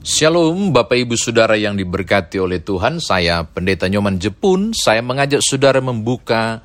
Shalom 0.00 0.72
Bapak 0.72 0.96
Ibu 0.96 1.12
Saudara 1.12 1.60
yang 1.60 1.76
diberkati 1.76 2.40
oleh 2.40 2.64
Tuhan, 2.64 3.04
saya 3.04 3.44
Pendeta 3.44 3.84
Nyoman 3.84 4.16
Jepun, 4.16 4.72
saya 4.72 5.04
mengajak 5.04 5.44
Saudara 5.44 5.84
membuka 5.84 6.64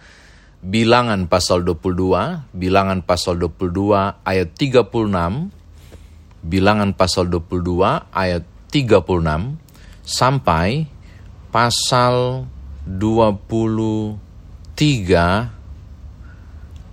bilangan 0.64 1.28
pasal 1.28 1.68
22, 1.68 2.56
bilangan 2.56 3.04
pasal 3.04 3.36
22 3.36 4.24
ayat 4.24 4.56
36, 4.56 5.52
bilangan 6.48 6.96
pasal 6.96 7.28
22 7.28 8.08
ayat 8.16 8.48
36, 8.72 9.04
sampai 10.08 10.88
pasal 11.52 12.48
23 12.88 14.16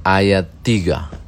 ayat 0.03 0.47
3 0.67 1.22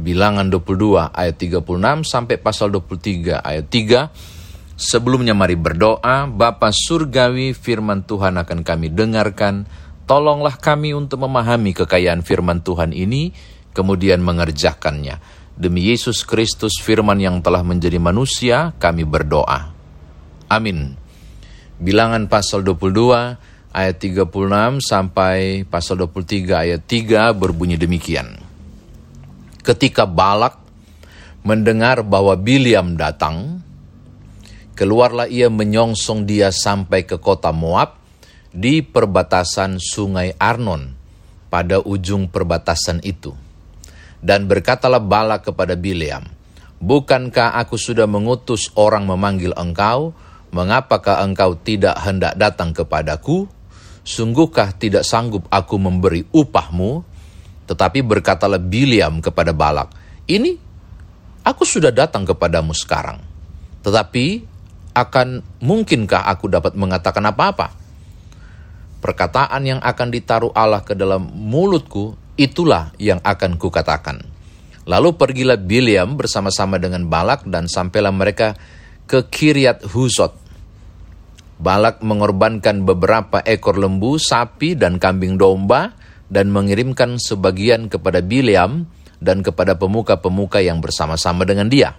bilangan 0.00 0.48
22 0.48 1.12
ayat 1.12 1.36
36 1.36 2.08
sampai 2.08 2.36
pasal 2.40 2.72
23 2.72 3.36
ayat 3.44 3.66
3. 3.68 4.80
Sebelumnya 4.80 5.36
mari 5.36 5.60
berdoa, 5.60 6.24
Bapa 6.24 6.72
Surgawi 6.72 7.52
firman 7.52 8.00
Tuhan 8.08 8.40
akan 8.40 8.64
kami 8.64 8.88
dengarkan. 8.88 9.68
Tolonglah 10.08 10.56
kami 10.56 10.96
untuk 10.96 11.28
memahami 11.28 11.76
kekayaan 11.76 12.24
firman 12.24 12.64
Tuhan 12.64 12.96
ini, 12.96 13.30
kemudian 13.76 14.24
mengerjakannya. 14.24 15.20
Demi 15.60 15.92
Yesus 15.92 16.24
Kristus 16.24 16.80
firman 16.80 17.20
yang 17.20 17.44
telah 17.44 17.60
menjadi 17.60 18.00
manusia, 18.00 18.72
kami 18.80 19.04
berdoa. 19.04 19.76
Amin. 20.48 20.96
Bilangan 21.76 22.26
pasal 22.32 22.64
22 22.64 23.36
ayat 23.76 23.96
36 24.00 24.80
sampai 24.80 25.68
pasal 25.68 26.00
23 26.00 26.64
ayat 26.64 26.82
3 26.88 27.36
berbunyi 27.36 27.76
demikian 27.76 28.39
ketika 29.70 30.02
Balak 30.02 30.58
mendengar 31.46 32.02
bahwa 32.02 32.34
Biliam 32.34 32.98
datang, 32.98 33.62
keluarlah 34.74 35.30
ia 35.30 35.46
menyongsong 35.46 36.26
dia 36.26 36.50
sampai 36.50 37.06
ke 37.06 37.22
kota 37.22 37.54
Moab 37.54 37.94
di 38.50 38.82
perbatasan 38.82 39.78
sungai 39.78 40.34
Arnon 40.34 40.90
pada 41.46 41.78
ujung 41.78 42.26
perbatasan 42.26 42.98
itu. 43.06 43.30
Dan 44.18 44.50
berkatalah 44.50 44.98
Balak 44.98 45.54
kepada 45.54 45.78
Biliam, 45.78 46.26
Bukankah 46.80 47.60
aku 47.60 47.76
sudah 47.76 48.08
mengutus 48.08 48.72
orang 48.74 49.04
memanggil 49.04 49.52
engkau? 49.52 50.16
Mengapakah 50.50 51.22
engkau 51.22 51.54
tidak 51.60 51.94
hendak 52.02 52.34
datang 52.34 52.74
kepadaku? 52.74 53.46
Sungguhkah 54.02 54.74
tidak 54.80 55.06
sanggup 55.06 55.44
aku 55.52 55.76
memberi 55.76 56.24
upahmu? 56.32 57.09
Tetapi 57.70 58.02
berkatalah 58.02 58.58
Biliam 58.58 59.22
kepada 59.22 59.54
Balak, 59.54 59.94
ini 60.26 60.58
aku 61.46 61.62
sudah 61.62 61.94
datang 61.94 62.26
kepadamu 62.26 62.74
sekarang. 62.74 63.22
Tetapi 63.86 64.42
akan 64.90 65.38
mungkinkah 65.62 66.26
aku 66.26 66.50
dapat 66.50 66.74
mengatakan 66.74 67.22
apa-apa? 67.30 67.70
Perkataan 68.98 69.62
yang 69.62 69.80
akan 69.80 70.08
ditaruh 70.10 70.50
Allah 70.50 70.82
ke 70.82 70.98
dalam 70.98 71.30
mulutku, 71.30 72.18
itulah 72.34 72.90
yang 72.98 73.22
akan 73.22 73.54
kukatakan. 73.54 74.18
Lalu 74.90 75.14
pergilah 75.14 75.54
Biliam 75.54 76.18
bersama-sama 76.18 76.74
dengan 76.82 77.06
Balak 77.06 77.46
dan 77.46 77.70
sampailah 77.70 78.10
mereka 78.10 78.58
ke 79.06 79.30
Kiryat 79.30 79.86
Huzot. 79.94 80.34
Balak 81.62 82.02
mengorbankan 82.02 82.82
beberapa 82.82 83.38
ekor 83.46 83.78
lembu, 83.78 84.18
sapi, 84.18 84.74
dan 84.74 84.98
kambing 84.98 85.38
domba, 85.38 85.94
dan 86.30 86.48
mengirimkan 86.54 87.18
sebagian 87.18 87.90
kepada 87.90 88.22
Biliam 88.22 88.86
dan 89.20 89.44
kepada 89.44 89.76
pemuka-pemuka 89.76 90.62
yang 90.62 90.78
bersama-sama 90.78 91.44
dengan 91.44 91.68
dia. 91.68 91.98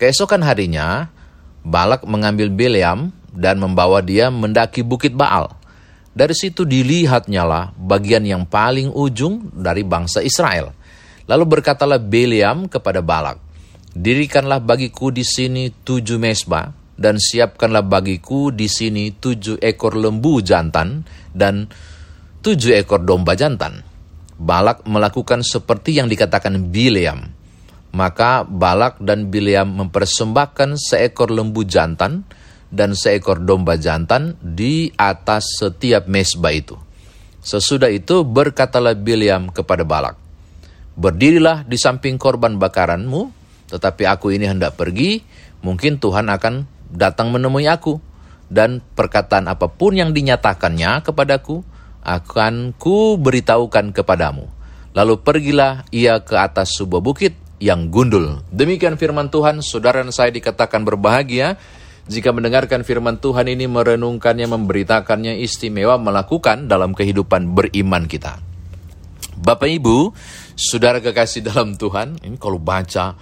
Keesokan 0.00 0.42
harinya, 0.42 1.12
Balak 1.60 2.08
mengambil 2.08 2.48
Biliam 2.48 3.12
dan 3.30 3.60
membawa 3.60 4.00
dia 4.00 4.32
mendaki 4.32 4.80
bukit 4.80 5.12
Baal. 5.12 5.52
Dari 6.10 6.34
situ 6.34 6.66
dilihatnya 6.66 7.46
lah 7.46 7.64
bagian 7.76 8.26
yang 8.26 8.48
paling 8.48 8.90
ujung 8.90 9.52
dari 9.54 9.86
bangsa 9.86 10.24
Israel. 10.24 10.74
Lalu 11.30 11.44
berkatalah 11.46 12.02
Biliam 12.02 12.66
kepada 12.66 12.98
Balak, 12.98 13.38
Dirikanlah 13.90 14.62
bagiku 14.62 15.10
di 15.10 15.26
sini 15.26 15.66
tujuh 15.82 16.14
mesbah, 16.22 16.70
dan 16.94 17.18
siapkanlah 17.18 17.82
bagiku 17.82 18.54
di 18.54 18.70
sini 18.70 19.10
tujuh 19.10 19.58
ekor 19.58 19.98
lembu 19.98 20.38
jantan, 20.38 21.02
dan 21.34 21.66
tujuh 22.40 22.76
ekor 22.80 23.04
domba 23.04 23.36
jantan. 23.36 23.84
Balak 24.40 24.88
melakukan 24.88 25.44
seperti 25.44 26.00
yang 26.00 26.08
dikatakan 26.08 26.72
Bileam. 26.72 27.28
Maka 27.92 28.46
Balak 28.48 29.02
dan 29.02 29.28
Bileam 29.28 29.76
mempersembahkan 29.76 30.80
seekor 30.80 31.28
lembu 31.28 31.66
jantan 31.68 32.24
dan 32.72 32.96
seekor 32.96 33.42
domba 33.44 33.76
jantan 33.76 34.38
di 34.40 34.88
atas 34.96 35.60
setiap 35.60 36.08
mesbah 36.08 36.54
itu. 36.54 36.78
Sesudah 37.44 37.92
itu 37.92 38.24
berkatalah 38.24 38.96
Bileam 38.96 39.52
kepada 39.52 39.84
Balak, 39.84 40.16
Berdirilah 41.00 41.64
di 41.64 41.80
samping 41.80 42.20
korban 42.20 42.60
bakaranmu, 42.60 43.32
tetapi 43.72 44.04
aku 44.04 44.36
ini 44.36 44.44
hendak 44.44 44.76
pergi, 44.76 45.24
mungkin 45.64 45.96
Tuhan 45.96 46.28
akan 46.28 46.68
datang 46.92 47.32
menemui 47.32 47.64
aku. 47.64 47.96
Dan 48.50 48.82
perkataan 48.82 49.46
apa 49.46 49.70
pun 49.70 49.94
yang 49.94 50.10
dinyatakannya 50.10 51.06
kepadaku, 51.06 51.62
akan 52.04 52.76
ku 52.76 53.16
beritahukan 53.20 53.92
kepadamu. 53.94 54.48
Lalu 54.96 55.22
pergilah 55.22 55.86
ia 55.94 56.18
ke 56.20 56.34
atas 56.34 56.74
sebuah 56.74 56.98
bukit 57.00 57.36
yang 57.62 57.92
gundul. 57.92 58.42
Demikian 58.50 58.98
firman 58.98 59.30
Tuhan, 59.30 59.62
saudara 59.62 60.02
dan 60.02 60.10
saya 60.10 60.34
dikatakan 60.34 60.82
berbahagia 60.82 61.60
jika 62.10 62.34
mendengarkan 62.34 62.82
firman 62.82 63.22
Tuhan 63.22 63.46
ini 63.46 63.70
merenungkannya, 63.70 64.50
memberitakannya 64.50 65.38
istimewa 65.46 65.94
melakukan 66.00 66.66
dalam 66.66 66.90
kehidupan 66.90 67.54
beriman 67.54 68.10
kita. 68.10 68.42
Bapak 69.40 69.70
Ibu, 69.70 70.10
saudara 70.58 70.98
kekasih 70.98 71.46
dalam 71.46 71.78
Tuhan, 71.78 72.18
ini 72.26 72.34
kalau 72.34 72.58
baca 72.58 73.14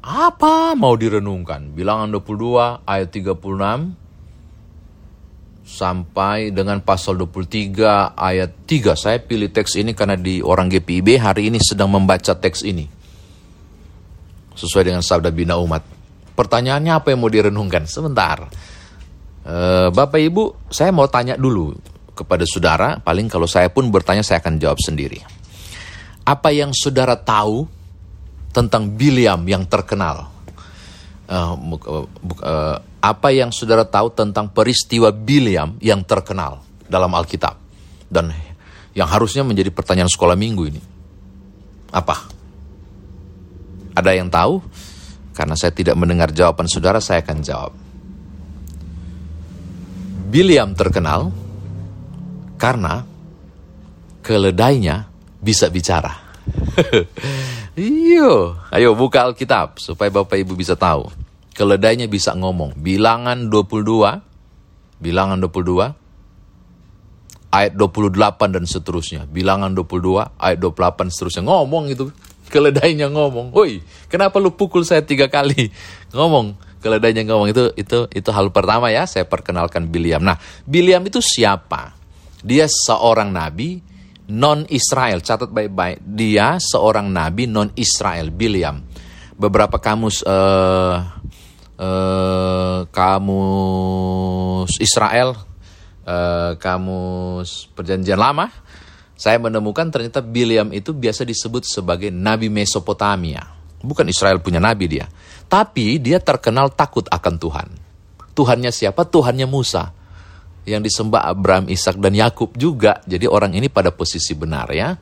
apa 0.00 0.72
mau 0.76 0.96
direnungkan? 0.96 1.72
Bilangan 1.72 2.12
22 2.12 2.84
ayat 2.84 3.08
36 3.08 3.99
sampai 5.64 6.50
dengan 6.50 6.82
pasal 6.82 7.14
23 7.14 8.16
ayat 8.18 8.50
3. 8.66 8.96
Saya 8.98 9.18
pilih 9.22 9.52
teks 9.52 9.78
ini 9.78 9.94
karena 9.94 10.18
di 10.18 10.42
orang 10.42 10.66
GPIB 10.66 11.20
hari 11.20 11.48
ini 11.52 11.62
sedang 11.62 11.92
membaca 11.94 12.34
teks 12.34 12.66
ini. 12.66 12.84
Sesuai 14.56 14.90
dengan 14.92 15.02
sabda 15.04 15.30
bina 15.30 15.56
umat. 15.62 15.82
Pertanyaannya 16.34 16.92
apa 16.92 17.12
yang 17.12 17.20
mau 17.22 17.32
direnungkan? 17.32 17.84
Sebentar. 17.86 18.48
E, 19.44 19.56
Bapak 19.92 20.20
Ibu, 20.20 20.72
saya 20.72 20.92
mau 20.92 21.08
tanya 21.08 21.36
dulu 21.36 21.72
kepada 22.16 22.44
saudara, 22.44 23.00
paling 23.00 23.28
kalau 23.32 23.48
saya 23.48 23.72
pun 23.72 23.88
bertanya 23.88 24.20
saya 24.20 24.44
akan 24.44 24.60
jawab 24.60 24.76
sendiri. 24.80 25.20
Apa 26.24 26.52
yang 26.52 26.76
saudara 26.76 27.16
tahu 27.16 27.64
tentang 28.52 28.92
Biliam 28.92 29.40
yang 29.48 29.64
terkenal? 29.64 30.28
Uh, 31.30 31.54
uh, 32.42 32.76
apa 32.98 33.28
yang 33.30 33.54
saudara 33.54 33.86
tahu 33.86 34.10
tentang 34.10 34.50
peristiwa 34.50 35.14
Biliam 35.14 35.78
yang 35.78 36.02
terkenal 36.02 36.66
dalam 36.90 37.14
Alkitab? 37.14 37.54
Dan 38.10 38.34
yang 38.98 39.06
harusnya 39.06 39.46
menjadi 39.46 39.70
pertanyaan 39.70 40.10
sekolah 40.10 40.34
minggu 40.34 40.62
ini. 40.66 40.82
Apa? 41.94 42.16
Ada 43.94 44.10
yang 44.14 44.26
tahu? 44.26 44.58
Karena 45.30 45.54
saya 45.54 45.70
tidak 45.70 45.94
mendengar 45.94 46.34
jawaban 46.34 46.66
saudara, 46.66 46.98
saya 46.98 47.22
akan 47.22 47.38
jawab. 47.40 47.72
Biliam 50.30 50.74
terkenal 50.74 51.30
karena 52.58 53.02
keledainya 54.22 55.10
bisa 55.40 55.72
bicara. 55.72 56.12
Iyo, 57.78 58.58
ayo 58.74 58.98
buka 58.98 59.26
Alkitab 59.26 59.78
supaya 59.78 60.10
Bapak 60.10 60.38
Ibu 60.42 60.58
bisa 60.58 60.74
tahu 60.74 61.10
keledainya 61.60 62.08
bisa 62.08 62.32
ngomong. 62.32 62.72
Bilangan 62.80 63.52
22, 63.52 64.24
bilangan 64.96 65.36
22, 65.36 65.92
ayat 67.52 67.72
28 67.76 68.56
dan 68.56 68.64
seterusnya. 68.64 69.28
Bilangan 69.28 69.76
22, 69.76 70.40
ayat 70.40 70.56
28 70.56 71.12
seterusnya. 71.12 71.44
Ngomong 71.44 71.92
itu, 71.92 72.08
keledainya 72.48 73.12
ngomong. 73.12 73.52
Woi, 73.52 73.84
kenapa 74.08 74.40
lu 74.40 74.56
pukul 74.56 74.88
saya 74.88 75.04
tiga 75.04 75.28
kali? 75.28 75.68
Ngomong, 76.16 76.56
keledainya 76.80 77.28
ngomong 77.28 77.52
itu 77.52 77.76
itu 77.76 78.08
itu 78.08 78.30
hal 78.32 78.48
pertama 78.48 78.88
ya. 78.88 79.04
Saya 79.04 79.28
perkenalkan 79.28 79.92
Biliam. 79.92 80.24
Nah, 80.24 80.40
Biliam 80.64 81.04
itu 81.04 81.20
siapa? 81.20 81.92
Dia 82.40 82.64
seorang 82.64 83.28
nabi 83.28 83.84
non 84.30 84.64
Israel. 84.70 85.20
Catat 85.20 85.50
baik-baik. 85.50 86.00
Dia 86.06 86.56
seorang 86.62 87.10
nabi 87.10 87.50
non 87.50 87.74
Israel. 87.74 88.30
Biliam. 88.30 88.80
Beberapa 89.34 89.82
kamus 89.82 90.22
uh, 90.22 90.96
uh, 91.80 92.80
kamus 92.88 94.78
Israel, 94.78 95.34
uh, 96.06 96.52
kamus 96.60 97.66
Perjanjian 97.74 98.20
Lama, 98.20 98.46
saya 99.20 99.36
menemukan 99.36 99.88
ternyata 99.92 100.24
Biliam 100.24 100.72
itu 100.72 100.96
biasa 100.96 101.28
disebut 101.28 101.68
sebagai 101.68 102.08
Nabi 102.08 102.48
Mesopotamia. 102.48 103.44
Bukan 103.80 104.08
Israel 104.08 104.40
punya 104.44 104.60
nabi 104.60 104.88
dia. 104.88 105.08
Tapi 105.48 105.96
dia 106.00 106.20
terkenal 106.20 106.72
takut 106.76 107.08
akan 107.08 107.34
Tuhan. 107.40 107.68
Tuhannya 108.36 108.68
siapa? 108.72 109.08
Tuhannya 109.08 109.48
Musa. 109.48 109.92
Yang 110.68 110.92
disembah 110.92 111.24
Abraham, 111.28 111.72
Ishak 111.72 111.96
dan 111.98 112.12
Yakub 112.12 112.52
juga. 112.54 113.00
Jadi 113.08 113.24
orang 113.24 113.56
ini 113.56 113.72
pada 113.72 113.90
posisi 113.90 114.36
benar 114.36 114.68
ya. 114.70 114.96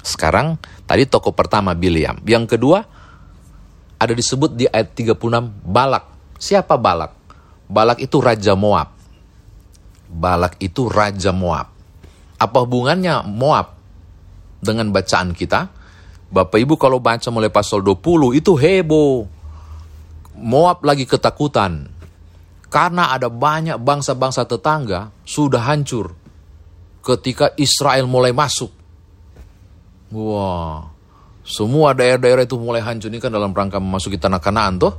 Sekarang 0.00 0.56
tadi 0.88 1.04
tokoh 1.04 1.34
pertama 1.34 1.76
Biliam. 1.76 2.18
Yang 2.24 2.56
kedua 2.56 2.78
ada 4.00 4.12
disebut 4.16 4.56
di 4.56 4.64
ayat 4.64 4.96
36 4.96 5.20
Balak. 5.66 6.04
Siapa 6.40 6.80
Balak? 6.80 7.12
Balak 7.68 8.00
itu 8.00 8.16
Raja 8.16 8.56
Moab. 8.56 8.96
Balak 10.08 10.56
itu 10.58 10.88
Raja 10.88 11.30
Moab. 11.36 11.68
Apa 12.40 12.64
hubungannya 12.64 13.20
Moab 13.28 13.76
dengan 14.64 14.88
bacaan 14.88 15.36
kita? 15.36 15.68
Bapak 16.30 16.62
Ibu 16.62 16.78
kalau 16.80 17.02
baca 17.02 17.28
mulai 17.28 17.52
pasal 17.52 17.84
20 17.84 18.38
itu 18.38 18.56
heboh. 18.56 19.28
Moab 20.40 20.80
lagi 20.86 21.04
ketakutan. 21.04 21.90
Karena 22.70 23.10
ada 23.10 23.26
banyak 23.26 23.76
bangsa-bangsa 23.82 24.46
tetangga 24.46 25.10
sudah 25.26 25.66
hancur 25.66 26.14
ketika 27.02 27.50
Israel 27.58 28.06
mulai 28.06 28.30
masuk. 28.30 28.70
Wah, 30.14 30.86
semua 31.42 31.90
daerah-daerah 31.98 32.46
itu 32.46 32.54
mulai 32.54 32.78
hancur 32.78 33.10
ini 33.10 33.18
kan 33.18 33.34
dalam 33.34 33.50
rangka 33.50 33.82
memasuki 33.82 34.16
tanah 34.16 34.38
kanaan 34.38 34.78
tuh. 34.78 34.94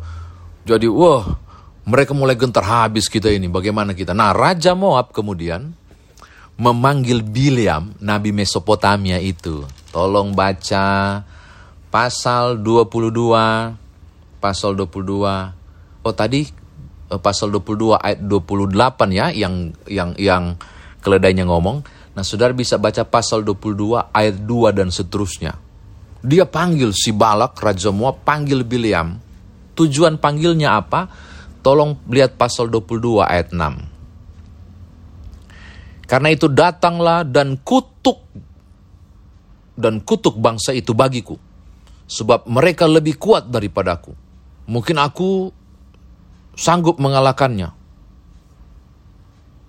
Jadi 0.67 0.85
wah 0.91 1.25
mereka 1.87 2.11
mulai 2.11 2.35
gentar 2.35 2.61
habis 2.67 3.07
kita 3.07 3.31
ini 3.31 3.47
bagaimana 3.47 3.95
kita. 3.95 4.11
Nah 4.11 4.35
Raja 4.35 4.75
Moab 4.75 5.15
kemudian 5.15 5.71
memanggil 6.59 7.23
Biliam 7.23 7.95
Nabi 8.03 8.35
Mesopotamia 8.35 9.17
itu. 9.17 9.63
Tolong 9.95 10.35
baca 10.35 11.23
pasal 11.91 12.59
22 12.59 14.39
pasal 14.39 14.71
22 14.79 16.07
oh 16.07 16.15
tadi 16.15 16.60
pasal 17.19 17.51
22 17.51 17.99
ayat 17.99 18.23
28 18.23 19.11
ya 19.11 19.27
yang 19.35 19.75
yang 19.89 20.15
yang 20.15 20.55
keledainya 21.01 21.49
ngomong. 21.49 21.83
Nah, 22.11 22.23
saudara 22.23 22.53
bisa 22.55 22.77
baca 22.77 23.03
pasal 23.03 23.43
22 23.43 24.11
ayat 24.11 24.35
2 24.43 24.77
dan 24.77 24.91
seterusnya. 24.91 25.55
Dia 26.21 26.45
panggil 26.45 26.93
si 26.93 27.09
Balak, 27.11 27.57
Raja 27.57 27.89
Moab, 27.89 28.21
panggil 28.21 28.61
Biliam. 28.61 29.17
Tujuan 29.73 30.21
panggilnya 30.21 30.77
apa? 30.77 31.09
Tolong 31.65 31.97
lihat 32.11 32.37
pasal 32.37 32.69
22 32.69 33.25
ayat 33.25 33.49
6. 33.55 33.89
Karena 36.05 36.29
itu 36.29 36.51
datanglah 36.51 37.23
dan 37.23 37.55
kutuk 37.63 38.19
dan 39.79 40.03
kutuk 40.03 40.35
bangsa 40.37 40.75
itu 40.75 40.91
bagiku. 40.91 41.39
Sebab 42.11 42.43
mereka 42.51 42.91
lebih 42.91 43.15
kuat 43.15 43.47
daripadaku. 43.47 44.11
Mungkin 44.67 44.99
aku 44.99 45.47
sanggup 46.55 46.99
mengalahkannya. 47.01 47.73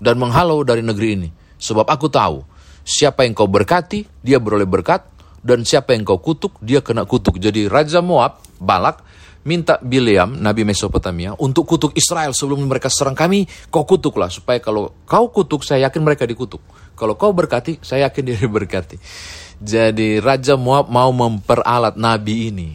Dan 0.03 0.19
menghalau 0.19 0.67
dari 0.67 0.83
negeri 0.83 1.09
ini. 1.15 1.29
Sebab 1.63 1.87
aku 1.87 2.11
tahu, 2.11 2.43
siapa 2.83 3.23
yang 3.23 3.39
kau 3.39 3.47
berkati, 3.47 4.03
dia 4.19 4.43
beroleh 4.43 4.67
berkat 4.67 5.07
dan 5.43 5.67
siapa 5.67 5.95
yang 5.95 6.07
kau 6.07 6.19
kutuk, 6.23 6.59
dia 6.63 6.83
kena 6.83 7.07
kutuk. 7.07 7.39
Jadi 7.39 7.71
Raja 7.71 8.03
Moab, 8.03 8.43
Balak, 8.59 9.03
minta 9.43 9.79
Bileam, 9.83 10.39
Nabi 10.39 10.63
Mesopotamia, 10.63 11.35
untuk 11.39 11.67
kutuk 11.67 11.95
Israel 11.99 12.31
sebelum 12.31 12.67
mereka 12.67 12.87
serang 12.91 13.19
kami, 13.19 13.47
kau 13.71 13.83
kutuklah. 13.83 14.31
Supaya 14.31 14.63
kalau 14.63 14.95
kau 15.07 15.31
kutuk, 15.35 15.67
saya 15.67 15.91
yakin 15.91 16.03
mereka 16.03 16.27
dikutuk. 16.27 16.63
Kalau 16.95 17.19
kau 17.19 17.35
berkati, 17.35 17.83
saya 17.83 18.11
yakin 18.11 18.23
dia 18.23 18.39
berkati. 18.59 18.97
Jadi 19.63 20.23
Raja 20.23 20.59
Moab 20.59 20.91
mau 20.91 21.11
memperalat 21.11 21.99
Nabi 21.99 22.55
ini, 22.55 22.71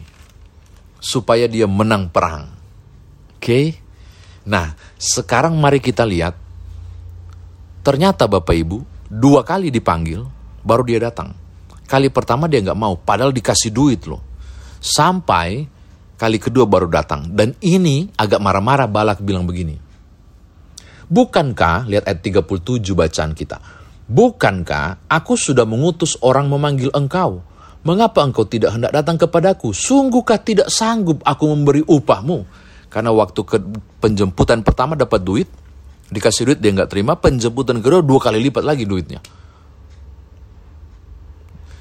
supaya 1.00 1.48
dia 1.48 1.64
menang 1.64 2.12
perang. 2.12 2.52
Oke? 3.36 3.44
Okay? 3.44 3.66
Nah, 4.48 4.72
sekarang 4.96 5.52
mari 5.60 5.76
kita 5.76 6.08
lihat, 6.08 6.32
ternyata 7.84 8.24
Bapak 8.24 8.56
Ibu, 8.56 8.78
dua 9.12 9.44
kali 9.44 9.68
dipanggil, 9.68 10.24
baru 10.64 10.88
dia 10.88 11.04
datang. 11.04 11.36
Kali 11.84 12.08
pertama 12.08 12.48
dia 12.48 12.64
nggak 12.64 12.80
mau, 12.80 12.96
padahal 12.96 13.32
dikasih 13.36 13.68
duit 13.68 14.08
loh. 14.08 14.24
Sampai 14.80 15.68
kali 16.16 16.40
kedua 16.40 16.64
baru 16.64 16.88
datang. 16.88 17.28
Dan 17.28 17.52
ini 17.60 18.08
agak 18.16 18.40
marah-marah 18.40 18.88
Balak 18.88 19.20
bilang 19.20 19.44
begini. 19.44 19.76
Bukankah, 21.08 21.88
lihat 21.88 22.04
ayat 22.04 22.20
37 22.20 22.92
bacaan 22.92 23.32
kita. 23.32 23.60
Bukankah 24.08 25.08
aku 25.08 25.36
sudah 25.36 25.68
mengutus 25.68 26.16
orang 26.24 26.48
memanggil 26.48 26.88
engkau? 26.96 27.44
Mengapa 27.84 28.24
engkau 28.24 28.44
tidak 28.44 28.76
hendak 28.76 28.92
datang 28.92 29.16
kepadaku? 29.16 29.72
Sungguhkah 29.72 30.40
tidak 30.40 30.68
sanggup 30.68 31.20
aku 31.24 31.44
memberi 31.48 31.80
upahmu? 31.84 32.67
Karena 32.98 33.14
waktu 33.14 33.46
ke 33.46 33.62
penjemputan 34.02 34.66
pertama 34.66 34.98
dapat 34.98 35.22
duit, 35.22 35.46
dikasih 36.10 36.50
duit 36.50 36.58
dia 36.58 36.74
nggak 36.74 36.90
terima, 36.90 37.14
penjemputan 37.14 37.78
kedua 37.78 38.02
dua 38.02 38.18
kali 38.18 38.42
lipat 38.42 38.66
lagi 38.66 38.90
duitnya. 38.90 39.22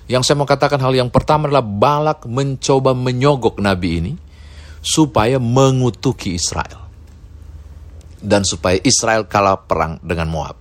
Yang 0.05 0.29
saya 0.29 0.37
mau 0.37 0.45
katakan 0.45 0.77
hal 0.77 0.93
yang 0.93 1.09
pertama 1.09 1.49
adalah 1.49 1.65
Balak 1.65 2.29
mencoba 2.29 2.93
menyogok 2.93 3.57
Nabi 3.57 3.89
ini 3.97 4.13
supaya 4.77 5.41
mengutuki 5.41 6.37
Israel. 6.37 6.85
Dan 8.21 8.45
supaya 8.45 8.77
Israel 8.85 9.25
kalah 9.25 9.57
perang 9.57 9.97
dengan 10.05 10.29
Moab. 10.29 10.53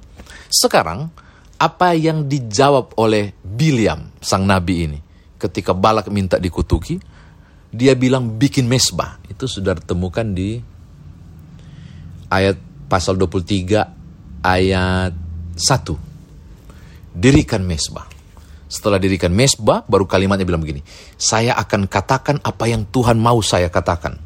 Sekarang, 0.48 1.12
apa 1.60 1.92
yang 1.92 2.32
dijawab 2.32 2.96
oleh 2.96 3.36
Biliam, 3.44 4.08
sang 4.24 4.48
Nabi 4.48 4.88
ini, 4.88 4.98
ketika 5.36 5.76
Balak 5.76 6.08
minta 6.08 6.40
dikutuki, 6.40 6.96
dia 7.76 7.92
bilang 7.92 8.40
bikin 8.40 8.64
mesbah. 8.64 9.20
Itu 9.28 9.44
sudah 9.44 9.76
ditemukan 9.76 10.32
di 10.32 10.56
ayat 12.32 12.56
pasal 12.88 13.20
23 13.20 14.40
ayat 14.40 15.12
1. 15.12 17.16
Dirikan 17.16 17.62
mesbah. 17.62 18.08
Setelah 18.66 18.98
dirikan 18.98 19.30
mesbah, 19.30 19.86
baru 19.86 20.10
kalimatnya 20.10 20.42
bilang 20.42 20.58
begini. 20.58 20.82
Saya 21.14 21.54
akan 21.54 21.86
katakan 21.86 22.42
apa 22.42 22.66
yang 22.66 22.82
Tuhan 22.90 23.14
mau 23.14 23.38
saya 23.38 23.70
katakan. 23.70 24.18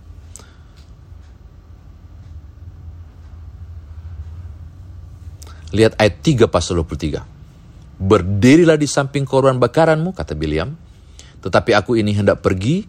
Lihat 5.71 5.95
ayat 6.01 6.15
3 6.25 6.51
pasal 6.51 6.81
23. 6.83 7.21
Berdirilah 8.01 8.81
di 8.81 8.89
samping 8.89 9.29
korban 9.29 9.61
bakaranmu, 9.61 10.17
kata 10.17 10.33
Biliam. 10.33 10.73
Tetapi 11.45 11.77
aku 11.77 12.01
ini 12.01 12.17
hendak 12.17 12.41
pergi, 12.41 12.89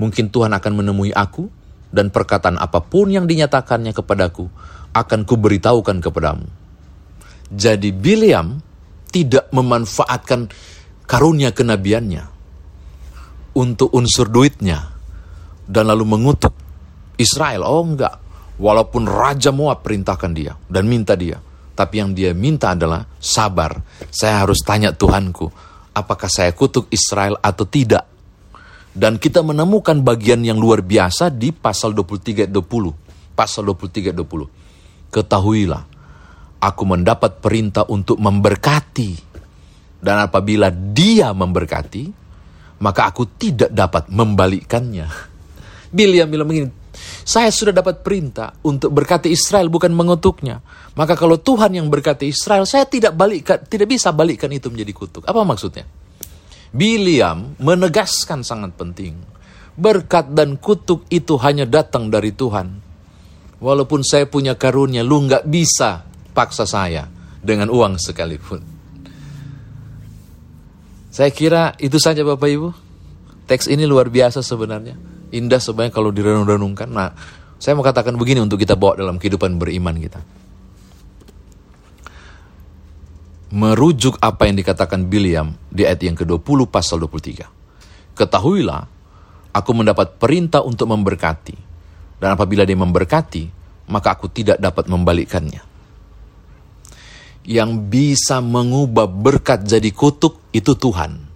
mungkin 0.00 0.32
Tuhan 0.32 0.56
akan 0.56 0.72
menemui 0.80 1.12
aku, 1.12 1.52
dan 1.92 2.08
perkataan 2.08 2.56
apa 2.56 2.80
pun 2.80 3.12
yang 3.12 3.28
dinyatakannya 3.28 3.92
kepadaku, 3.92 4.48
akan 4.96 5.20
kuberitahukan 5.28 6.00
kepadamu. 6.00 6.48
Jadi 7.50 7.90
Biliam 7.92 8.62
tidak 9.10 9.50
memanfaatkan 9.50 10.48
karunia 11.04 11.50
kenabiannya 11.50 12.24
untuk 13.58 13.90
unsur 13.90 14.30
duitnya 14.30 14.94
dan 15.66 15.90
lalu 15.90 16.06
mengutuk 16.06 16.54
Israel. 17.18 17.66
Oh 17.66 17.82
enggak, 17.82 18.22
walaupun 18.58 19.06
Raja 19.10 19.50
Moab 19.50 19.82
perintahkan 19.82 20.30
dia 20.30 20.54
dan 20.70 20.86
minta 20.86 21.18
dia. 21.18 21.38
Tapi 21.70 21.94
yang 21.96 22.12
dia 22.12 22.36
minta 22.36 22.76
adalah 22.76 23.08
sabar. 23.16 23.72
Saya 24.12 24.44
harus 24.44 24.60
tanya 24.60 24.92
Tuhanku, 24.92 25.48
apakah 25.96 26.28
saya 26.28 26.52
kutuk 26.52 26.90
Israel 26.92 27.40
atau 27.40 27.64
tidak. 27.64 28.09
Dan 28.90 29.22
kita 29.22 29.46
menemukan 29.46 30.02
bagian 30.02 30.42
yang 30.42 30.58
luar 30.58 30.82
biasa 30.82 31.30
di 31.30 31.54
pasal 31.54 31.94
23-20. 31.94 33.34
Pasal 33.38 33.62
23-20. 33.70 35.14
Ketahuilah, 35.14 35.82
aku 36.58 36.82
mendapat 36.84 37.38
perintah 37.38 37.86
untuk 37.86 38.18
memberkati 38.18 39.30
dan 40.00 40.16
apabila 40.24 40.72
dia 40.72 41.30
memberkati, 41.36 42.04
maka 42.80 43.12
aku 43.12 43.36
tidak 43.36 43.68
dapat 43.68 44.08
membalikkannya. 44.08 45.06
Biliam 45.96 46.28
bilang 46.32 46.48
begini, 46.48 46.72
saya 47.22 47.52
sudah 47.52 47.76
dapat 47.76 48.00
perintah 48.00 48.56
untuk 48.64 48.96
berkati 48.96 49.28
Israel 49.28 49.68
bukan 49.68 49.92
mengutuknya. 49.92 50.64
Maka 50.96 51.14
kalau 51.14 51.36
Tuhan 51.36 51.76
yang 51.76 51.92
berkati 51.92 52.32
Israel, 52.32 52.64
saya 52.64 52.88
tidak 52.88 53.12
balikkan, 53.12 53.60
tidak 53.68 53.92
bisa 53.92 54.08
balikkan 54.10 54.48
itu 54.48 54.72
menjadi 54.72 54.92
kutuk. 54.96 55.22
Apa 55.28 55.44
maksudnya? 55.44 55.84
Biliam 56.70 57.58
menegaskan 57.58 58.46
sangat 58.46 58.78
penting. 58.78 59.18
Berkat 59.74 60.30
dan 60.34 60.54
kutuk 60.60 61.06
itu 61.10 61.34
hanya 61.40 61.66
datang 61.66 62.10
dari 62.12 62.30
Tuhan. 62.30 62.78
Walaupun 63.60 64.00
saya 64.06 64.24
punya 64.24 64.54
karunia, 64.56 65.04
lu 65.04 65.26
nggak 65.26 65.44
bisa 65.50 66.06
paksa 66.32 66.64
saya 66.64 67.10
dengan 67.42 67.68
uang 67.68 67.98
sekalipun. 68.00 68.60
Saya 71.10 71.34
kira 71.34 71.74
itu 71.82 71.98
saja 71.98 72.22
Bapak 72.22 72.48
Ibu. 72.48 72.68
Teks 73.50 73.66
ini 73.66 73.82
luar 73.82 74.06
biasa 74.06 74.46
sebenarnya. 74.46 74.94
Indah 75.34 75.58
sebenarnya 75.58 75.90
kalau 75.90 76.14
direnung-renungkan. 76.14 76.86
Nah, 76.86 77.10
saya 77.58 77.74
mau 77.74 77.82
katakan 77.82 78.14
begini 78.14 78.40
untuk 78.46 78.62
kita 78.62 78.78
bawa 78.78 78.94
dalam 78.94 79.18
kehidupan 79.18 79.58
beriman 79.58 79.98
kita. 79.98 80.22
Merujuk 83.50 84.14
apa 84.22 84.46
yang 84.46 84.54
dikatakan 84.58 85.10
Biliam 85.10 85.58
di 85.66 85.82
ayat 85.82 86.06
yang 86.06 86.14
ke-20 86.14 86.70
pasal 86.70 87.02
23. 87.02 88.14
Ketahuilah, 88.14 89.00
Aku 89.50 89.74
mendapat 89.74 90.14
perintah 90.18 90.62
untuk 90.62 90.86
memberkati. 90.86 91.56
Dan 92.20 92.36
apabila 92.36 92.62
dia 92.62 92.78
memberkati, 92.78 93.44
maka 93.90 94.14
aku 94.14 94.30
tidak 94.30 94.62
dapat 94.62 94.86
membalikkannya. 94.86 95.62
Yang 97.48 97.70
bisa 97.90 98.38
mengubah 98.38 99.08
berkat 99.10 99.66
jadi 99.66 99.90
kutuk 99.90 100.38
itu 100.54 100.76
Tuhan. 100.76 101.26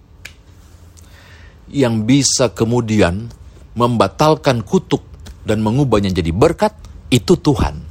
Yang 1.72 1.94
bisa 2.06 2.44
kemudian 2.52 3.32
membatalkan 3.74 4.62
kutuk 4.62 5.02
dan 5.42 5.64
mengubahnya 5.64 6.14
jadi 6.14 6.30
berkat 6.30 6.76
itu 7.10 7.34
Tuhan. 7.34 7.82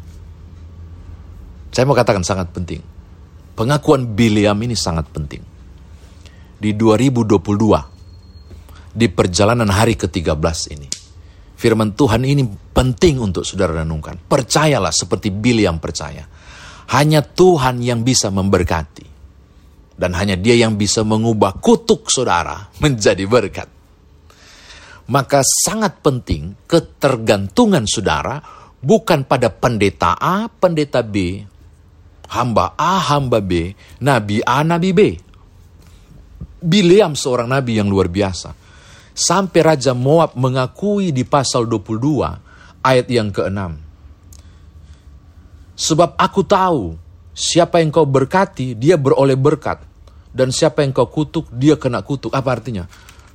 Saya 1.73 1.83
mau 1.89 1.97
katakan 1.97 2.23
sangat 2.23 2.53
penting. 2.53 2.92
Pengakuan 3.53 4.17
Biliam 4.17 4.57
ini 4.65 4.73
sangat 4.73 5.13
penting. 5.13 5.43
Di 6.57 6.73
2022, 6.73 8.93
di 8.93 9.07
perjalanan 9.09 9.69
hari 9.69 9.95
ke-13 9.99 10.57
ini, 10.73 10.87
firman 11.57 11.93
Tuhan 11.93 12.25
ini 12.25 12.43
penting 12.73 13.21
untuk 13.21 13.45
saudara 13.45 13.85
renungkan. 13.85 14.17
Percayalah 14.17 14.91
seperti 14.91 15.29
Biliam 15.29 15.77
percaya. 15.77 16.25
Hanya 16.93 17.21
Tuhan 17.21 17.83
yang 17.83 18.01
bisa 18.01 18.33
memberkati. 18.33 19.13
Dan 19.93 20.17
hanya 20.17 20.33
dia 20.33 20.57
yang 20.57 20.73
bisa 20.73 21.05
mengubah 21.05 21.61
kutuk 21.61 22.09
saudara 22.09 22.73
menjadi 22.81 23.29
berkat 23.29 23.69
maka 25.09 25.43
sangat 25.43 25.99
penting 25.99 26.55
ketergantungan 26.63 27.83
saudara 27.83 28.39
bukan 28.79 29.27
pada 29.27 29.51
pendeta 29.51 30.15
A, 30.15 30.47
pendeta 30.47 31.03
B, 31.03 31.43
hamba 32.29 32.77
A, 32.77 33.01
hamba 33.01 33.43
B, 33.43 33.73
nabi 33.99 34.39
A, 34.45 34.63
nabi 34.63 34.89
B. 34.95 35.01
Bileam 36.63 37.17
seorang 37.17 37.51
nabi 37.51 37.75
yang 37.79 37.91
luar 37.91 38.07
biasa. 38.07 38.55
Sampai 39.13 39.61
Raja 39.61 39.91
Moab 39.93 40.33
mengakui 40.39 41.11
di 41.11 41.27
pasal 41.27 41.67
22 41.67 42.81
ayat 42.81 43.07
yang 43.11 43.29
ke-6. 43.29 43.61
Sebab 45.73 46.15
aku 46.17 46.41
tahu 46.45 46.95
siapa 47.33 47.81
yang 47.81 47.89
kau 47.89 48.05
berkati, 48.05 48.77
dia 48.77 48.95
beroleh 48.95 49.37
berkat. 49.37 49.81
Dan 50.33 50.49
siapa 50.49 50.81
yang 50.81 50.95
kau 50.95 51.09
kutuk, 51.09 51.51
dia 51.53 51.77
kena 51.77 52.01
kutuk. 52.01 52.33
Apa 52.33 52.57
artinya? 52.57 52.89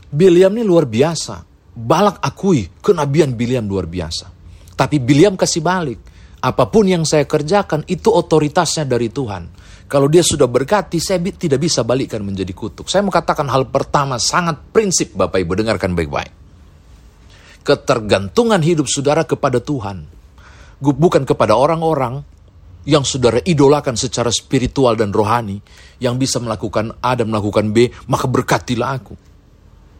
Biliam 0.08 0.50
ini 0.56 0.66
luar 0.66 0.88
biasa. 0.88 1.46
Balak 1.78 2.18
akui 2.18 2.66
kenabian 2.82 3.38
Biliam 3.38 3.62
luar 3.62 3.86
biasa. 3.86 4.26
Tapi 4.74 4.98
Biliam 4.98 5.38
kasih 5.38 5.62
balik. 5.62 6.07
Apa 6.38 6.70
pun 6.70 6.86
yang 6.86 7.02
saya 7.02 7.26
kerjakan 7.26 7.82
itu 7.90 8.14
otoritasnya 8.14 8.86
dari 8.86 9.10
Tuhan. 9.10 9.50
Kalau 9.88 10.06
dia 10.06 10.20
sudah 10.20 10.46
berkati, 10.46 11.00
saya 11.00 11.18
tidak 11.32 11.58
bisa 11.64 11.82
balikkan 11.82 12.20
menjadi 12.20 12.52
kutuk. 12.52 12.86
Saya 12.92 13.02
mau 13.02 13.10
katakan 13.10 13.48
hal 13.48 13.66
pertama 13.72 14.20
sangat 14.20 14.60
prinsip 14.70 15.16
Bapak 15.16 15.40
Ibu, 15.40 15.64
dengarkan 15.64 15.96
baik-baik. 15.96 16.30
Ketergantungan 17.64 18.60
hidup 18.60 18.86
saudara 18.86 19.24
kepada 19.24 19.58
Tuhan. 19.58 20.04
Bukan 20.78 21.26
kepada 21.26 21.56
orang-orang 21.58 22.22
yang 22.86 23.02
saudara 23.02 23.42
idolakan 23.42 23.98
secara 23.98 24.28
spiritual 24.30 24.94
dan 24.94 25.10
rohani. 25.10 25.58
Yang 25.98 26.14
bisa 26.28 26.36
melakukan 26.38 26.94
A 27.02 27.18
dan 27.18 27.32
melakukan 27.32 27.74
B, 27.74 27.90
maka 28.06 28.30
berkatilah 28.30 28.90
aku. 28.94 29.16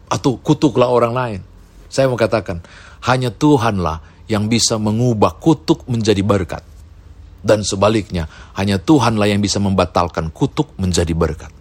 Atau 0.07 0.39
kutuklah 0.39 0.87
orang 0.87 1.13
lain. 1.17 1.41
Saya 1.89 2.05
mau 2.05 2.15
katakan, 2.15 2.61
hanya 3.09 3.33
Tuhanlah 3.33 4.18
yang 4.29 4.45
bisa 4.45 4.77
mengubah 4.77 5.41
kutuk 5.41 5.89
menjadi 5.89 6.21
berkat. 6.21 6.61
Dan 7.41 7.65
sebaliknya, 7.65 8.29
hanya 8.55 8.77
Tuhanlah 8.77 9.25
yang 9.25 9.41
bisa 9.41 9.57
membatalkan 9.57 10.29
kutuk 10.29 10.77
menjadi 10.77 11.11
berkat. 11.17 11.51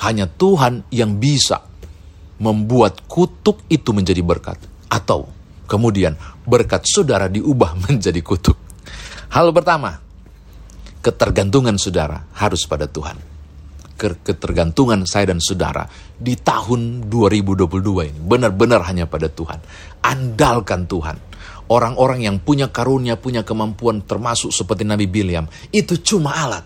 Hanya 0.00 0.24
Tuhan 0.24 0.88
yang 0.88 1.20
bisa 1.20 1.60
membuat 2.40 3.04
kutuk 3.04 3.60
itu 3.68 3.92
menjadi 3.92 4.24
berkat. 4.24 4.56
Atau 4.88 5.28
kemudian 5.68 6.16
berkat 6.48 6.88
saudara 6.88 7.28
diubah 7.28 7.76
menjadi 7.84 8.24
kutuk. 8.24 8.56
Hal 9.28 9.52
pertama, 9.52 10.00
ketergantungan 11.04 11.76
saudara 11.76 12.24
harus 12.32 12.64
pada 12.64 12.88
Tuhan 12.88 13.35
ketergantungan 13.96 15.08
saya 15.08 15.32
dan 15.32 15.40
saudara 15.40 15.88
di 16.16 16.36
tahun 16.36 17.08
2022 17.08 18.12
ini 18.12 18.18
benar-benar 18.20 18.84
hanya 18.84 19.08
pada 19.08 19.32
Tuhan. 19.32 19.58
Andalkan 20.04 20.84
Tuhan. 20.84 21.16
Orang-orang 21.66 22.22
yang 22.22 22.38
punya 22.38 22.70
karunia, 22.70 23.18
punya 23.18 23.42
kemampuan 23.42 23.98
termasuk 24.06 24.54
seperti 24.54 24.86
Nabi 24.86 25.10
Biliam, 25.10 25.50
itu 25.74 25.98
cuma 25.98 26.30
alat. 26.30 26.62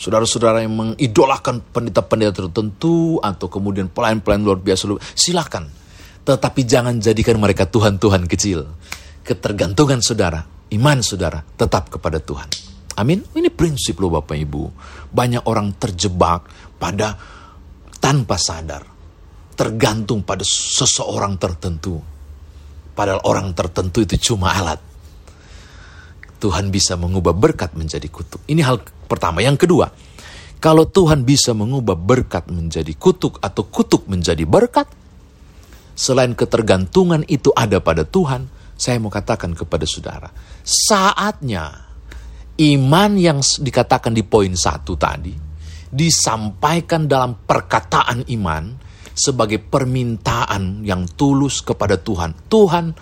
Saudara-saudara 0.00 0.64
yang 0.64 0.72
mengidolakan 0.72 1.60
pendeta-pendeta 1.68 2.48
tertentu 2.48 3.20
atau 3.20 3.48
kemudian 3.48 3.92
pelayan-pelayan 3.92 4.40
luar 4.40 4.60
biasa, 4.60 4.88
silakan. 5.12 5.68
Tetapi 6.24 6.60
jangan 6.64 6.96
jadikan 6.96 7.36
mereka 7.36 7.68
Tuhan-Tuhan 7.68 8.24
kecil. 8.24 8.64
Ketergantungan 9.20 10.00
saudara, 10.00 10.44
iman 10.72 10.98
saudara 11.04 11.44
tetap 11.60 11.92
kepada 11.92 12.16
Tuhan. 12.16 12.75
Amin. 12.96 13.20
Ini 13.36 13.52
prinsip 13.52 14.00
loh 14.00 14.08
Bapak 14.20 14.36
Ibu. 14.36 14.62
Banyak 15.12 15.44
orang 15.48 15.76
terjebak 15.76 16.48
pada 16.80 17.16
tanpa 18.00 18.40
sadar. 18.40 18.84
Tergantung 19.56 20.24
pada 20.24 20.44
seseorang 20.44 21.36
tertentu. 21.36 22.00
Padahal 22.96 23.20
orang 23.28 23.52
tertentu 23.52 24.04
itu 24.04 24.32
cuma 24.32 24.56
alat. 24.56 24.80
Tuhan 26.36 26.68
bisa 26.68 26.96
mengubah 26.96 27.32
berkat 27.32 27.72
menjadi 27.72 28.08
kutuk. 28.08 28.44
Ini 28.48 28.60
hal 28.64 28.80
pertama. 29.08 29.40
Yang 29.40 29.64
kedua, 29.68 29.88
kalau 30.60 30.88
Tuhan 30.88 31.24
bisa 31.24 31.52
mengubah 31.52 31.96
berkat 31.96 32.48
menjadi 32.48 32.92
kutuk 32.96 33.40
atau 33.40 33.64
kutuk 33.68 34.08
menjadi 34.08 34.44
berkat, 34.44 34.88
selain 35.96 36.36
ketergantungan 36.36 37.24
itu 37.28 37.52
ada 37.56 37.80
pada 37.80 38.04
Tuhan, 38.04 38.48
saya 38.76 39.00
mau 39.00 39.08
katakan 39.08 39.56
kepada 39.56 39.88
saudara, 39.88 40.28
saatnya 40.60 41.85
iman 42.56 43.10
yang 43.20 43.38
dikatakan 43.40 44.16
di 44.16 44.24
poin 44.24 44.52
satu 44.56 44.96
tadi 44.96 45.34
disampaikan 45.92 47.04
dalam 47.04 47.44
perkataan 47.46 48.26
iman 48.32 48.64
sebagai 49.16 49.60
permintaan 49.60 50.84
yang 50.84 51.08
tulus 51.16 51.64
kepada 51.64 51.96
Tuhan. 51.96 52.36
Tuhan, 52.52 52.92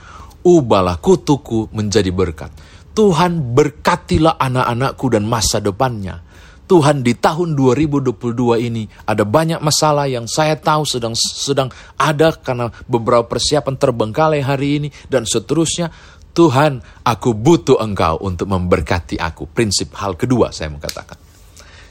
ubahlah 0.47 1.03
kutuku 1.03 1.75
menjadi 1.75 2.15
berkat. 2.15 2.55
Tuhan 2.95 3.59
berkatilah 3.59 4.39
anak-anakku 4.39 5.11
dan 5.11 5.27
masa 5.27 5.59
depannya. 5.59 6.23
Tuhan 6.65 7.05
di 7.05 7.13
tahun 7.13 7.53
2022 7.53 8.17
ini 8.57 8.89
ada 9.05 9.21
banyak 9.29 9.61
masalah 9.61 10.09
yang 10.09 10.25
saya 10.25 10.57
tahu 10.57 10.89
sedang 10.89 11.13
sedang 11.13 11.69
ada 12.01 12.33
karena 12.41 12.73
beberapa 12.89 13.21
persiapan 13.29 13.77
terbengkalai 13.77 14.41
hari 14.41 14.81
ini 14.81 14.89
dan 15.13 15.29
seterusnya. 15.29 15.93
Tuhan, 16.35 16.83
aku 17.07 17.31
butuh 17.31 17.79
engkau 17.79 18.19
untuk 18.27 18.51
memberkati 18.51 19.23
aku. 19.23 19.47
Prinsip 19.47 19.95
hal 19.95 20.19
kedua 20.19 20.51
saya 20.51 20.67
mengatakan. 20.67 21.15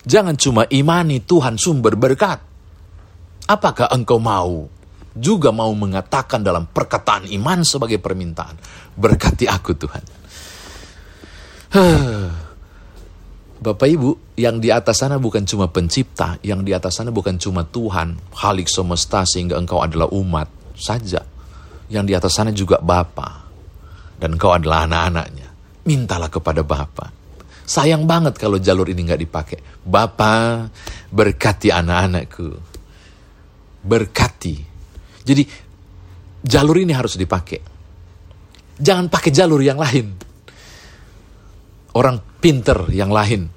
Jangan 0.04 0.36
cuma 0.36 0.68
imani 0.68 1.24
Tuhan 1.24 1.56
sumber 1.56 1.96
berkat. 1.96 2.44
Apakah 3.48 3.88
engkau 3.96 4.20
mau 4.20 4.68
juga 5.16 5.56
mau 5.56 5.72
mengatakan 5.72 6.44
dalam 6.44 6.68
perkataan 6.68 7.32
iman 7.32 7.64
sebagai 7.64 8.04
permintaan. 8.04 8.60
Berkati 9.00 9.48
aku 9.48 9.72
Tuhan. 9.80 10.04
Bapak 13.64 13.88
Ibu, 13.88 14.36
yang 14.36 14.60
di 14.60 14.76
atas 14.76 15.00
sana 15.00 15.16
bukan 15.16 15.48
cuma 15.48 15.72
pencipta, 15.72 16.36
yang 16.44 16.68
di 16.68 16.76
atas 16.76 17.00
sana 17.00 17.16
bukan 17.16 17.40
cuma 17.40 17.64
Tuhan, 17.64 18.20
halik 18.44 18.68
semesta 18.68 19.24
sehingga 19.24 19.56
engkau 19.56 19.80
adalah 19.80 20.12
umat 20.12 20.52
saja. 20.76 21.24
Yang 21.88 22.04
di 22.12 22.14
atas 22.18 22.32
sana 22.36 22.52
juga 22.52 22.84
Bapa 22.84 23.43
dan 24.24 24.40
kau 24.40 24.56
adalah 24.56 24.88
anak-anaknya. 24.88 25.52
Mintalah 25.84 26.32
kepada 26.32 26.64
Bapa. 26.64 27.12
Sayang 27.68 28.08
banget 28.08 28.40
kalau 28.40 28.56
jalur 28.56 28.88
ini 28.88 29.04
nggak 29.04 29.20
dipakai. 29.20 29.60
Bapa 29.84 30.64
berkati 31.12 31.68
anak-anakku. 31.68 32.48
Berkati. 33.84 34.56
Jadi 35.28 35.44
jalur 36.40 36.80
ini 36.80 36.96
harus 36.96 37.20
dipakai. 37.20 37.60
Jangan 38.80 39.12
pakai 39.12 39.32
jalur 39.36 39.60
yang 39.60 39.76
lain. 39.76 40.16
Orang 42.00 42.40
pinter 42.40 42.88
yang 42.96 43.12
lain. 43.12 43.52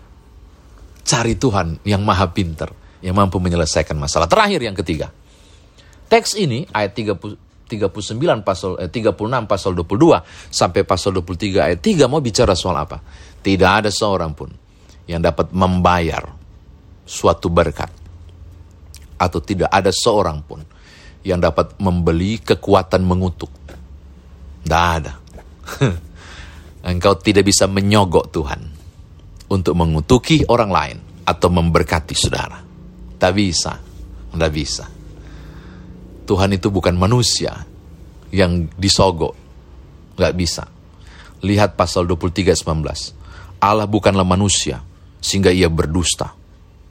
Cari 1.06 1.38
Tuhan 1.38 1.86
yang 1.86 2.02
maha 2.02 2.26
pinter. 2.34 2.74
Yang 3.06 3.14
mampu 3.14 3.38
menyelesaikan 3.38 3.94
masalah. 3.94 4.26
Terakhir 4.26 4.66
yang 4.66 4.74
ketiga. 4.74 5.14
Teks 6.10 6.34
ini 6.34 6.66
ayat 6.74 6.90
30, 6.98 7.45
39 7.66 8.46
pasal 8.46 8.78
eh, 8.78 8.90
36 8.90 9.18
pasal 9.50 9.70
22 9.74 10.22
sampai 10.54 10.82
pasal 10.86 11.10
23 11.18 11.66
ayat 11.66 11.80
3 11.82 12.06
mau 12.06 12.22
bicara 12.22 12.54
soal 12.54 12.78
apa? 12.78 13.02
Tidak 13.42 13.70
ada 13.82 13.90
seorang 13.90 14.32
pun 14.32 14.50
yang 15.10 15.22
dapat 15.22 15.50
membayar 15.50 16.22
suatu 17.06 17.50
berkat 17.50 17.90
atau 19.16 19.38
tidak 19.42 19.70
ada 19.70 19.90
seorang 19.90 20.42
pun 20.46 20.60
yang 21.26 21.42
dapat 21.42 21.74
membeli 21.82 22.38
kekuatan 22.38 23.02
mengutuk. 23.02 23.50
Tidak 24.62 24.82
ada. 24.82 25.12
Engkau 26.90 27.18
tidak 27.18 27.50
bisa 27.50 27.66
menyogok 27.66 28.30
Tuhan 28.30 28.60
untuk 29.50 29.74
mengutuki 29.74 30.46
orang 30.46 30.70
lain 30.70 30.98
atau 31.26 31.50
memberkati 31.50 32.14
saudara. 32.14 32.62
Tak 33.18 33.32
bisa. 33.34 33.74
Tidak 34.30 34.52
bisa. 34.54 34.95
Tuhan 36.26 36.50
itu 36.58 36.68
bukan 36.74 36.98
manusia 36.98 37.62
yang 38.34 38.66
disogok. 38.74 39.38
Gak 40.18 40.34
bisa. 40.34 40.66
Lihat 41.46 41.78
pasal 41.78 42.10
23 42.10 42.58
19. 42.58 43.62
Allah 43.62 43.86
bukanlah 43.86 44.26
manusia 44.26 44.82
sehingga 45.22 45.54
ia 45.54 45.70
berdusta. 45.70 46.34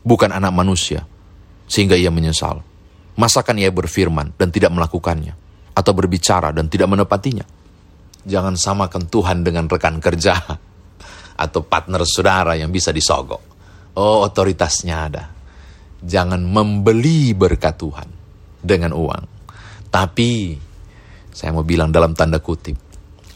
Bukan 0.05 0.31
anak 0.31 0.53
manusia 0.55 1.03
sehingga 1.67 1.99
ia 1.99 2.13
menyesal. 2.13 2.63
Masakan 3.19 3.59
ia 3.59 3.71
berfirman 3.71 4.35
dan 4.39 4.49
tidak 4.55 4.71
melakukannya 4.71 5.35
atau 5.75 5.91
berbicara 5.91 6.55
dan 6.55 6.71
tidak 6.71 6.87
menepatinya. 6.87 7.43
Jangan 8.25 8.55
samakan 8.55 9.05
Tuhan 9.11 9.43
dengan 9.43 9.67
rekan 9.67 9.99
kerja 9.99 10.33
atau 11.45 11.61
partner 11.67 12.07
saudara 12.07 12.55
yang 12.55 12.71
bisa 12.71 12.95
disogok. 12.95 13.41
Oh, 13.99 14.23
otoritasnya 14.23 14.95
ada. 14.95 15.23
Jangan 16.05 16.43
membeli 16.43 17.33
berkat 17.33 17.75
Tuhan 17.81 18.14
dengan 18.65 18.91
uang. 18.97 19.23
Tapi 19.93 20.57
saya 21.31 21.53
mau 21.53 21.63
bilang 21.63 21.93
dalam 21.93 22.17
tanda 22.17 22.41
kutip, 22.41 22.75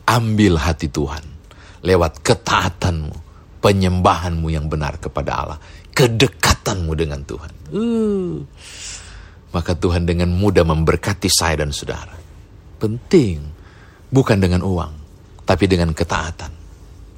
ambil 0.09 0.57
hati 0.57 0.89
Tuhan 0.89 1.23
lewat 1.85 2.25
ketaatanmu, 2.25 3.15
penyembahanmu 3.63 4.47
yang 4.51 4.67
benar 4.67 4.97
kepada 4.99 5.31
Allah, 5.45 5.59
kedekatanmu 5.93 6.91
dengan 6.97 7.21
Tuhan. 7.23 7.51
Uh, 7.69 8.41
maka 9.53 9.77
Tuhan 9.77 10.09
dengan 10.09 10.33
mudah 10.33 10.65
memberkati 10.65 11.29
saya 11.29 11.61
dan 11.61 11.71
saudara. 11.71 12.17
Penting, 12.79 13.45
bukan 14.09 14.37
dengan 14.41 14.65
uang, 14.65 14.93
tapi 15.45 15.69
dengan 15.69 15.93
ketaatan, 15.93 16.51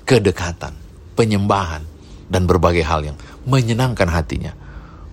kedekatan, 0.03 0.73
penyembahan, 1.15 1.83
dan 2.31 2.47
berbagai 2.47 2.83
hal 2.83 3.03
yang 3.03 3.17
menyenangkan 3.47 4.07
hatinya, 4.07 4.53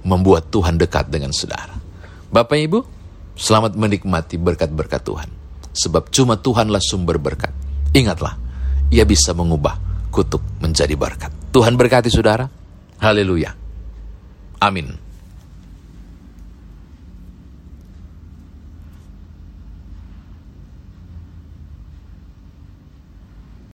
membuat 0.07 0.51
Tuhan 0.53 0.79
dekat 0.79 1.11
dengan 1.11 1.35
saudara. 1.35 1.78
Bapak 2.29 2.61
Ibu, 2.61 2.79
selamat 3.33 3.73
menikmati 3.73 4.37
berkat-berkat 4.37 5.01
Tuhan. 5.01 5.31
Sebab 5.73 6.13
cuma 6.13 6.37
Tuhanlah 6.37 6.83
sumber 6.85 7.17
berkat. 7.17 7.53
Ingatlah, 7.97 8.37
ia 8.93 9.09
bisa 9.09 9.33
mengubah 9.33 9.81
kutuk 10.13 10.45
menjadi 10.61 10.93
berkat. 10.93 11.33
Tuhan 11.49 11.81
berkati 11.81 12.13
saudara. 12.13 12.45
Haleluya. 13.01 13.57
Amin. 14.61 15.08